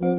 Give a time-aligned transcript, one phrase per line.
[0.00, 0.14] Herzlich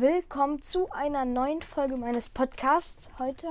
[0.00, 3.10] willkommen zu einer neuen Folge meines Podcasts.
[3.18, 3.48] Heute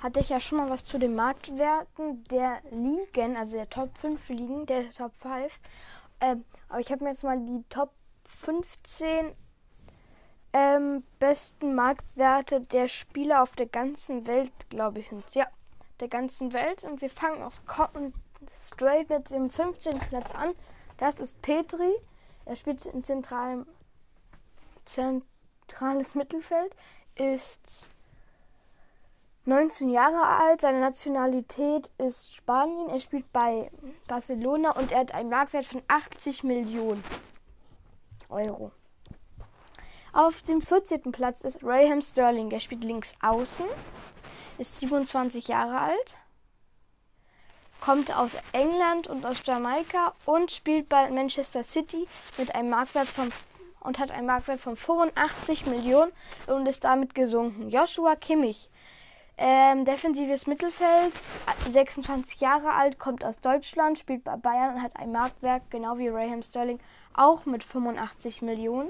[0.00, 4.28] hatte ich ja schon mal was zu den Marktwerten der Ligen, also der Top 5
[4.28, 5.50] Ligen, der Top 5.
[6.20, 7.92] Ähm, aber ich habe mir jetzt mal die Top
[8.42, 9.34] 15
[10.52, 15.24] ähm, besten Marktwerte der Spieler auf der ganzen Welt, glaube ich, sind.
[15.34, 15.46] Ja,
[16.00, 16.84] der ganzen Welt.
[16.84, 17.52] Und wir fangen auch
[18.58, 19.98] straight mit dem 15.
[20.08, 20.54] Platz an.
[20.96, 21.92] Das ist Petri.
[22.44, 23.66] Er spielt im zentralen
[24.88, 26.74] zentrales Mittelfeld,
[27.14, 27.90] ist
[29.44, 33.70] 19 Jahre alt, seine Nationalität ist Spanien, er spielt bei
[34.06, 37.02] Barcelona und er hat einen Marktwert von 80 Millionen
[38.28, 38.72] Euro.
[40.12, 41.12] Auf dem 14.
[41.12, 43.66] Platz ist Raheem Sterling, der spielt links außen,
[44.56, 46.18] ist 27 Jahre alt,
[47.82, 52.06] kommt aus England und aus Jamaika und spielt bei Manchester City
[52.38, 53.30] mit einem Marktwert von
[53.80, 56.10] und hat einen Marktwert von 85 Millionen
[56.46, 57.68] und ist damit gesunken.
[57.68, 58.70] Joshua Kimmich,
[59.36, 61.12] ähm, defensives Mittelfeld,
[61.68, 66.08] 26 Jahre alt, kommt aus Deutschland, spielt bei Bayern und hat ein Marktwert, genau wie
[66.08, 66.80] Raheem Sterling,
[67.14, 68.88] auch mit 85 Millionen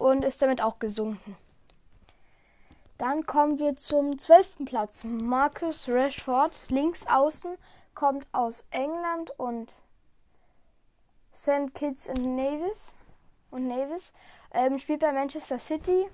[0.00, 1.36] und ist damit auch gesunken.
[2.96, 4.64] Dann kommen wir zum 12.
[4.64, 5.04] Platz.
[5.04, 7.56] Marcus Rashford, links außen,
[7.94, 9.82] kommt aus England und
[11.34, 11.74] St.
[11.74, 12.94] Kitts and Nevis
[13.50, 14.14] und Nevis.
[14.52, 16.08] Ähm, spielt bei Manchester City,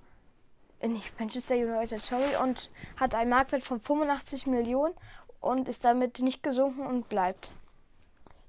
[0.80, 4.94] äh, nicht Manchester United, sorry, und hat einen Marktwert von 85 Millionen
[5.40, 7.52] und ist damit nicht gesunken und bleibt.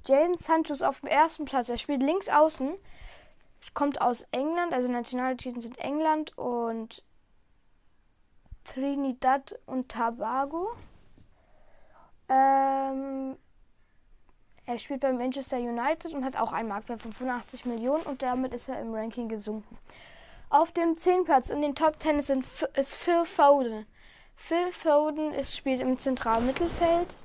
[0.08, 1.70] Jaden Sancho ist auf dem ersten Platz.
[1.70, 2.74] Er spielt links außen,
[3.74, 7.04] kommt aus England, also Nationalitäten sind England und
[8.64, 10.70] Trinidad und Tobago.
[12.30, 13.38] Ähm,
[14.66, 18.54] er spielt bei Manchester United und hat auch einen Marktwert von 85 Millionen und damit
[18.54, 19.78] ist er im Ranking gesunken.
[20.50, 21.24] Auf dem 10.
[21.24, 23.86] Platz in den Top 10 sind, ist Phil Foden.
[24.36, 27.16] Phil Foden ist, spielt im zentralen Mittelfeld,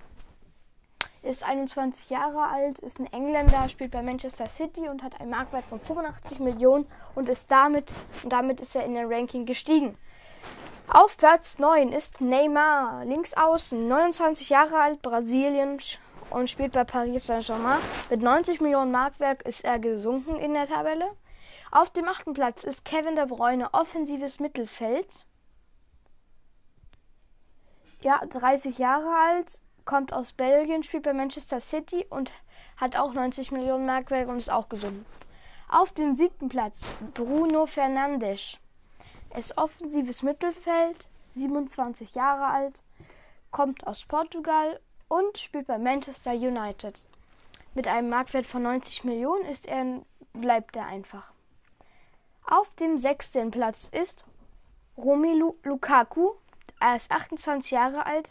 [1.22, 5.64] ist 21 Jahre alt, ist ein Engländer, spielt bei Manchester City und hat einen Marktwert
[5.64, 9.96] von 85 Millionen und ist damit, und damit ist er in den Ranking gestiegen.
[10.88, 15.78] Auf Platz 9 ist Neymar, links außen, 29 Jahre alt, Brasilien,
[16.30, 17.78] und spielt bei Paris Saint-Germain.
[18.10, 21.10] Mit 90 Millionen Markwerk ist er gesunken in der Tabelle.
[21.70, 25.08] Auf dem achten Platz ist Kevin De Bruyne, offensives Mittelfeld.
[28.02, 32.30] Ja, 30 Jahre alt, kommt aus Belgien, spielt bei Manchester City und
[32.76, 35.06] hat auch 90 Millionen Markwerk und ist auch gesunken.
[35.68, 36.84] Auf dem siebten Platz
[37.14, 38.58] Bruno Fernandes.
[39.30, 42.82] Er ist offensives Mittelfeld, 27 Jahre alt,
[43.50, 47.02] kommt aus Portugal und spielt bei Manchester United.
[47.74, 50.02] Mit einem Marktwert von 90 Millionen ist er,
[50.34, 51.32] bleibt er einfach.
[52.46, 54.24] Auf dem sechsten Platz ist
[54.96, 56.32] Romelu Lukaku.
[56.80, 58.30] Er ist 28 Jahre alt,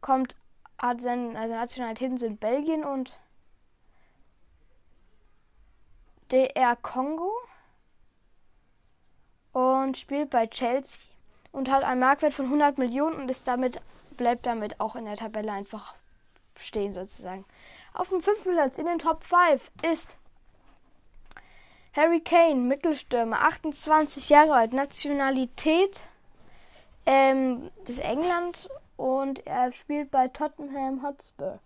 [0.00, 0.36] kommt,
[0.80, 3.18] also Nationalitäten sind Belgien und
[6.32, 7.32] DR Kongo
[9.52, 10.98] und spielt bei Chelsea
[11.52, 13.82] und hat einen Marktwert von 100 Millionen und ist damit
[14.16, 15.94] bleibt damit auch in der Tabelle einfach
[16.58, 17.44] stehen sozusagen.
[17.92, 20.14] Auf dem fünften Platz in den Top 5 ist
[21.94, 26.02] Harry Kane, Mittelstürmer, 28 Jahre alt, Nationalität
[27.06, 28.68] ähm, des England
[29.00, 31.58] und er spielt bei Tottenham Hotspur.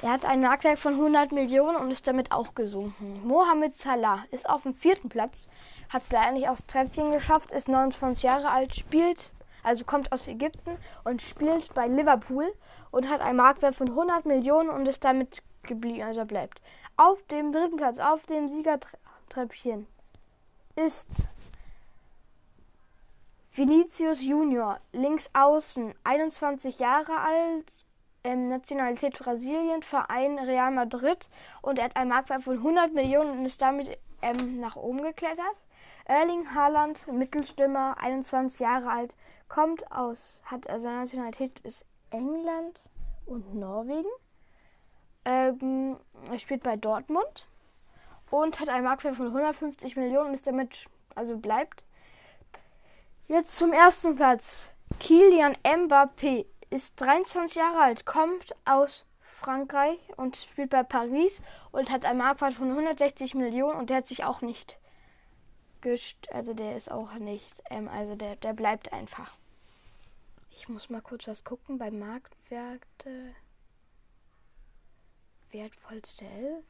[0.00, 3.20] Er hat ein Marktwerk von 100 Millionen und ist damit auch gesunken.
[3.26, 5.48] Mohamed Salah ist auf dem vierten Platz,
[5.88, 9.30] hat es leider nicht aufs Treppchen geschafft, ist 29 Jahre alt, spielt,
[9.64, 12.52] also kommt aus Ägypten und spielt bei Liverpool
[12.92, 16.62] und hat einen Marktwert von 100 Millionen und ist damit geblieben, also bleibt.
[16.96, 19.88] Auf dem dritten Platz, auf dem Siegertreppchen,
[20.76, 21.08] ist
[23.54, 27.70] Vinicius Junior, links außen, 21 Jahre alt,
[28.24, 31.28] ähm, Nationalität Brasilien, Verein Real Madrid
[31.60, 35.66] und er hat einen Marktwert von 100 Millionen und ist damit ähm, nach oben geklettert.
[36.06, 39.16] Erling Haaland, Mittelstürmer, 21 Jahre alt,
[39.48, 42.80] kommt aus, hat also Nationalität ist England
[43.26, 44.08] und Norwegen.
[45.26, 45.98] Ähm,
[46.30, 47.46] er spielt bei Dortmund
[48.30, 51.84] und hat einen Marktwert von 150 Millionen und ist damit, also bleibt.
[53.32, 54.68] Jetzt zum ersten Platz.
[55.00, 62.04] Kilian Mbappé ist 23 Jahre alt, kommt aus Frankreich und spielt bei Paris und hat
[62.04, 64.78] einen Marktwert von 160 Millionen und der hat sich auch nicht
[66.30, 69.36] also der ist auch nicht, ähm, also der, der bleibt einfach.
[70.50, 73.34] Ich muss mal kurz was gucken bei Marktwerte.
[75.50, 76.64] Wertvollste Elf.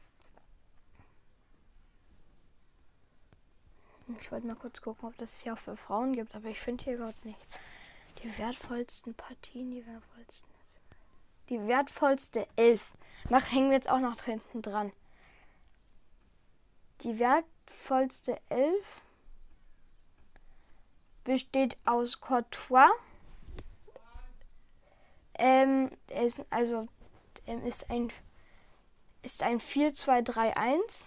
[4.19, 6.83] Ich wollte mal kurz gucken, ob das hier auch für Frauen gibt, aber ich finde
[6.83, 7.45] hier überhaupt nichts.
[8.21, 10.49] Die wertvollsten Partien, die wertvollsten.
[11.49, 12.81] Die wertvollste Elf.
[13.29, 14.91] Mach, hängen wir jetzt auch noch hinten dran.
[17.01, 19.01] Die wertvollste Elf
[21.23, 22.89] besteht aus Courtois.
[25.35, 26.87] Ähm, ist, also
[27.45, 28.11] ist ein
[29.23, 31.05] ist ein 4-2-3-1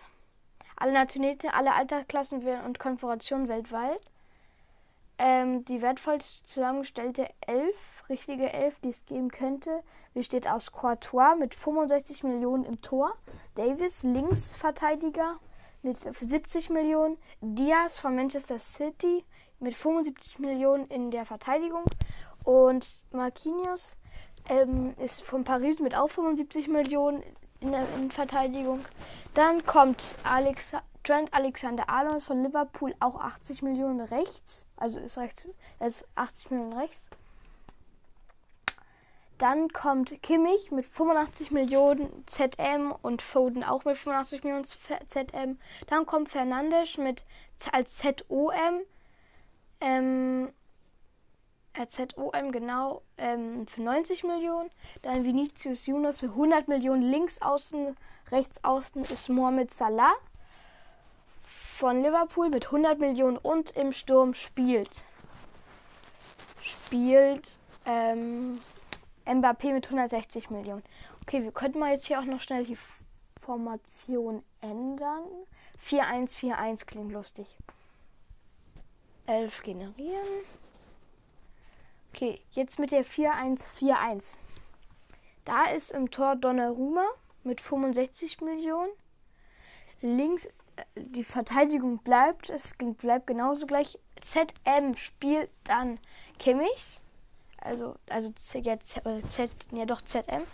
[0.76, 4.00] alle Nationalitäten, alle Altersklassen und Konfigurationen weltweit.
[5.19, 9.82] Ähm, die wertvollste zusammengestellte Elf, richtige Elf, die es geben könnte,
[10.12, 13.17] besteht aus Courtois mit 65 Millionen im Tor,
[13.55, 15.38] Davis Linksverteidiger
[15.82, 19.25] mit 70 Millionen, Diaz von Manchester City
[19.58, 21.84] mit 75 Millionen in der Verteidigung
[22.44, 23.96] und Marquinhos
[24.49, 27.22] ähm, ist von Paris mit auch 75 Millionen
[27.61, 28.85] in der Innenverteidigung.
[29.35, 30.73] Dann kommt Alex
[31.06, 34.67] Trent Alexander Arnold von Liverpool, auch 80 Millionen rechts.
[34.76, 35.47] Also ist rechts,
[35.79, 37.00] ist 80 Millionen rechts.
[39.38, 45.58] Dann kommt Kimmich mit 85 Millionen ZM und Foden auch mit 85 Millionen ZM.
[45.87, 47.23] Dann kommt Fernandes mit
[47.70, 48.81] als ZOM.
[49.81, 50.49] Ähm,
[51.76, 54.70] RZOM genau ähm, für 90 Millionen.
[55.02, 57.02] Dann Vinicius Juniors für 100 Millionen.
[57.02, 57.96] Links außen,
[58.31, 60.14] rechts außen ist Mohamed Salah
[61.78, 65.05] von Liverpool mit 100 Millionen und im Sturm spielt.
[66.61, 68.58] Spielt ähm,
[69.26, 70.82] Mbappé mit 160 Millionen.
[71.22, 72.79] Okay, wir könnten mal jetzt hier auch noch schnell die
[73.43, 75.25] Formation ändern.
[75.88, 77.46] 4-1-4-1 klingt lustig.
[79.26, 80.26] 11 generieren.
[82.17, 84.39] Okay, jetzt mit der 4-1-4-1.
[85.45, 87.05] Da ist im Tor Donnarumma
[87.45, 88.91] mit 65 Millionen.
[90.01, 93.99] Links äh, die Verteidigung bleibt, es bleibt genauso gleich.
[94.23, 95.99] ZM spielt dann
[96.39, 97.01] Kimmich,
[97.59, 100.47] also also Z, ja, Z, ja doch ZM.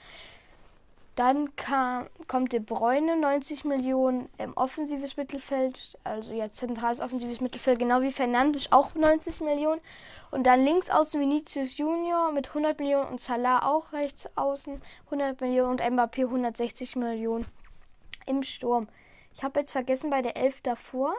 [1.14, 7.78] Dann kam, kommt De Bruyne, 90 Millionen im offensives Mittelfeld, also ja zentrales offensives Mittelfeld,
[7.78, 9.82] genau wie Fernandes auch 90 Millionen.
[10.30, 15.38] Und dann links außen Vinicius Junior mit 100 Millionen und Salah auch rechts außen 100
[15.42, 17.44] Millionen und Mbappé 160 Millionen
[18.24, 18.88] im Sturm.
[19.34, 21.14] Ich habe jetzt vergessen bei der 11 davor.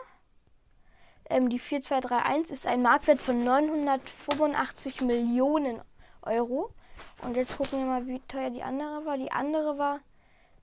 [1.29, 5.81] Ähm, die 4231 ist ein Marktwert von 985 Millionen
[6.23, 6.73] Euro.
[7.21, 9.17] Und jetzt gucken wir mal, wie teuer die andere war.
[9.17, 9.99] Die andere war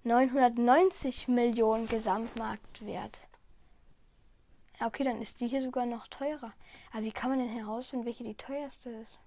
[0.05, 3.21] 990 Millionen Gesamtmarktwert.
[4.79, 6.53] Ja, okay, dann ist die hier sogar noch teurer.
[6.93, 9.19] Aber wie kann man denn herausfinden, welche die teuerste ist?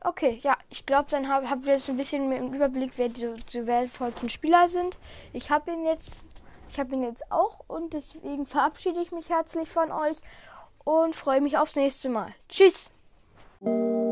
[0.00, 3.08] Okay, ja, ich glaube, dann habe hab wir jetzt ein bisschen mehr im Überblick, wer
[3.08, 4.98] diese, diese wertvollsten Spieler sind.
[5.32, 6.26] Ich habe ihn jetzt,
[6.68, 10.18] ich habe ihn jetzt auch und deswegen verabschiede ich mich herzlich von euch
[10.84, 12.34] und freue mich aufs nächste Mal.
[12.50, 12.93] Tschüss!
[13.64, 14.03] Thank you.